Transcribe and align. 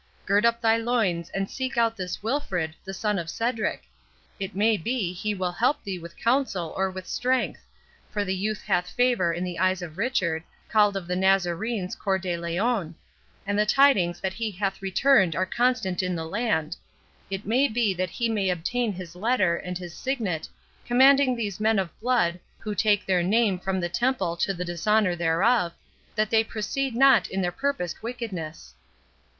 Gird 0.25 0.47
up 0.47 0.61
thy 0.61 0.77
loins, 0.77 1.29
and 1.29 1.47
seek 1.47 1.77
out 1.77 1.95
this 1.95 2.23
Wilfred, 2.23 2.73
the 2.83 2.91
son 2.91 3.19
of 3.19 3.29
Cedric. 3.29 3.83
It 4.39 4.55
may 4.55 4.75
be 4.75 5.13
he 5.13 5.35
will 5.35 5.51
help 5.51 5.83
thee 5.83 5.99
with 5.99 6.17
counsel 6.17 6.73
or 6.75 6.89
with 6.89 7.05
strength; 7.05 7.63
for 8.09 8.25
the 8.25 8.33
youth 8.35 8.63
hath 8.63 8.89
favour 8.89 9.31
in 9.31 9.43
the 9.43 9.59
eyes 9.59 9.83
of 9.83 9.99
Richard, 9.99 10.41
called 10.69 10.97
of 10.97 11.05
the 11.05 11.15
Nazarenes 11.15 11.95
Cœur 11.95 12.19
de 12.19 12.35
Lion, 12.35 12.95
and 13.45 13.59
the 13.59 13.65
tidings 13.67 14.19
that 14.21 14.33
he 14.33 14.49
hath 14.49 14.81
returned 14.81 15.35
are 15.35 15.45
constant 15.45 16.01
in 16.01 16.15
the 16.15 16.25
land. 16.25 16.77
It 17.29 17.45
may 17.45 17.67
be 17.67 17.93
that 17.93 18.09
he 18.09 18.27
may 18.27 18.49
obtain 18.49 18.93
his 18.93 19.15
letter, 19.15 19.55
and 19.55 19.77
his 19.77 19.93
signet, 19.93 20.49
commanding 20.83 21.35
these 21.35 21.59
men 21.59 21.77
of 21.77 21.91
blood, 21.99 22.39
who 22.57 22.73
take 22.73 23.05
their 23.05 23.21
name 23.21 23.59
from 23.59 23.79
the 23.79 23.87
Temple 23.87 24.35
to 24.37 24.51
the 24.51 24.65
dishonour 24.65 25.15
thereof, 25.15 25.73
that 26.15 26.31
they 26.31 26.43
proceed 26.43 26.95
not 26.95 27.27
in 27.27 27.43
their 27.43 27.51
purposed 27.51 28.01
wickedness." 28.01 28.73